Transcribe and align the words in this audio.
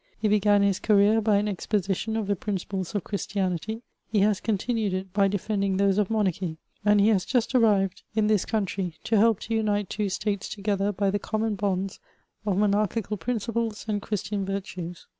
He 0.17 0.27
began 0.27 0.63
his 0.63 0.79
career 0.79 1.21
by 1.21 1.37
an 1.37 1.47
exposition 1.47 2.17
of 2.17 2.25
the 2.25 2.35
principles 2.35 2.95
of 2.95 3.03
Chrisdanity; 3.03 3.83
he 4.11 4.21
has 4.21 4.39
continued 4.39 4.95
it 4.95 5.13
by 5.13 5.29
defendiog 5.29 5.77
diose 5.77 5.99
of 5.99 6.07
monardiy; 6.07 6.57
and 6.83 6.99
he 6.99 7.09
has 7.09 7.23
just 7.23 7.53
arrived 7.53 8.01
in 8.15 8.25
this 8.25 8.43
country, 8.43 8.95
to 9.03 9.17
hdp 9.17 9.41
to 9.41 9.53
unite 9.53 9.91
two 9.91 10.09
states 10.09 10.49
together 10.49 10.91
by 10.91 11.11
the 11.11 11.19
oommoii* 11.19 11.55
bonds 11.55 11.99
of 12.47 12.55
monaxdii<»l 12.57 13.15
principles 13.19 13.85
and 13.87 14.01
Christian 14.01 14.43
virtues.'' 14.43 15.05